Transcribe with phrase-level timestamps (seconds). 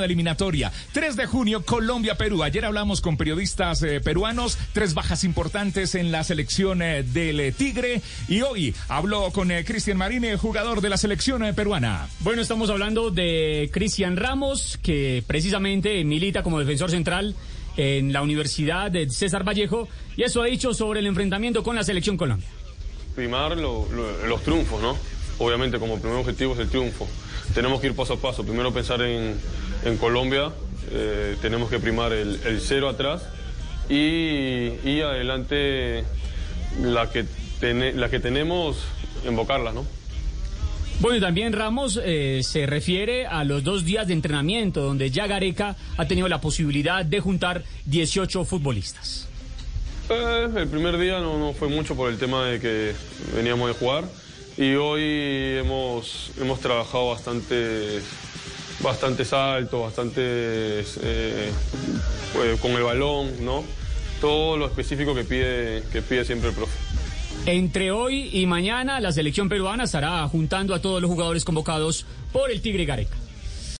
[0.00, 0.72] de eliminatoria.
[0.92, 2.42] 3 de junio, Colombia-Perú.
[2.42, 7.52] Ayer hablamos con periodistas eh, peruanos, tres bajas importantes en la selección eh, del eh,
[7.52, 8.02] Tigre.
[8.28, 12.08] Y hoy habló con Cristian Marine, jugador de la selección peruana.
[12.20, 17.34] Bueno, estamos hablando de Cristian Ramos, que precisamente milita como defensor central
[17.76, 19.88] en la Universidad de César Vallejo.
[20.16, 22.48] Y eso ha dicho sobre el enfrentamiento con la selección Colombia.
[23.14, 24.96] Primar los triunfos, ¿no?
[25.38, 27.06] Obviamente como primer objetivo es el triunfo
[27.54, 28.44] tenemos que ir paso a paso.
[28.44, 29.38] Primero pensar en,
[29.96, 30.50] Colombia,
[30.90, 33.22] eh, tenemos que primar el, cero atrás
[33.88, 36.04] y, adelante
[36.82, 37.24] la que,
[37.94, 38.78] la que tenemos,
[39.26, 39.86] invocarla, ¿no?
[40.98, 45.26] Bueno, y también Ramos eh, se refiere a los dos días de entrenamiento donde ya
[45.26, 49.28] Gareca ha tenido la posibilidad de juntar 18 futbolistas.
[50.08, 52.92] Eh, el primer día no, no, fue mucho por el tema de que
[53.34, 54.04] veníamos de jugar
[54.56, 55.02] y hoy
[55.58, 58.00] hemos, hemos trabajado bastante,
[58.80, 61.50] bastante salto, bastante eh,
[62.32, 63.64] pues, con el balón, ¿no?
[64.20, 66.76] Todo lo específico que pide, que pide siempre el profe.
[67.46, 72.50] Entre hoy y mañana la selección peruana estará juntando a todos los jugadores convocados por
[72.50, 73.16] el Tigre Gareca.